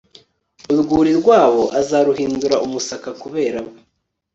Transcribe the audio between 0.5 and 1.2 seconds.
Urwuri